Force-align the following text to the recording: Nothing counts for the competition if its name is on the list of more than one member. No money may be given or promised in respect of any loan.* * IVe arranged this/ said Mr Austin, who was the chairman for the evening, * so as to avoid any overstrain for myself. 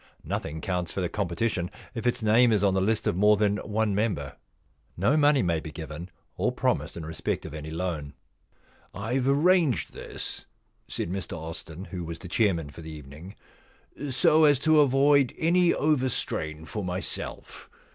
Nothing 0.23 0.61
counts 0.61 0.91
for 0.91 0.99
the 0.99 1.09
competition 1.09 1.69
if 1.93 2.07
its 2.07 2.23
name 2.23 2.51
is 2.51 2.63
on 2.63 2.73
the 2.73 2.81
list 2.81 3.05
of 3.05 3.15
more 3.15 3.37
than 3.37 3.57
one 3.57 3.93
member. 3.93 4.35
No 4.97 5.15
money 5.15 5.43
may 5.43 5.59
be 5.59 5.71
given 5.71 6.09
or 6.37 6.51
promised 6.51 6.97
in 6.97 7.05
respect 7.05 7.45
of 7.45 7.53
any 7.53 7.69
loan.* 7.69 8.15
* 8.59 8.95
IVe 8.95 9.29
arranged 9.29 9.93
this/ 9.93 10.45
said 10.87 11.11
Mr 11.11 11.37
Austin, 11.37 11.85
who 11.85 12.03
was 12.03 12.17
the 12.17 12.27
chairman 12.27 12.71
for 12.71 12.81
the 12.81 12.91
evening, 12.91 13.35
* 13.73 14.09
so 14.09 14.43
as 14.45 14.57
to 14.57 14.79
avoid 14.81 15.35
any 15.37 15.71
overstrain 15.71 16.65
for 16.65 16.83
myself. 16.83 17.69